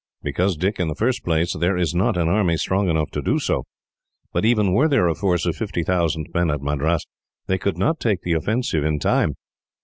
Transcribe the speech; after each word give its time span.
"Because, 0.23 0.57
Dick, 0.57 0.79
in 0.79 0.87
the 0.87 0.95
first 0.95 1.23
place, 1.23 1.53
there 1.53 1.77
is 1.77 1.93
not 1.93 2.17
an 2.17 2.27
army 2.27 2.57
strong 2.57 2.89
enough 2.89 3.11
to 3.11 3.21
do 3.21 3.37
so; 3.37 3.65
but 4.33 4.43
even 4.43 4.73
were 4.73 4.87
there 4.87 5.07
a 5.07 5.13
force 5.13 5.45
of 5.45 5.55
fifty 5.55 5.83
thousand 5.83 6.25
men 6.33 6.49
at 6.49 6.59
Madras, 6.63 7.05
they 7.45 7.59
could 7.59 7.77
not 7.77 7.99
take 7.99 8.21
the 8.23 8.33
offensive 8.33 8.83
in 8.83 8.97
time. 8.97 9.35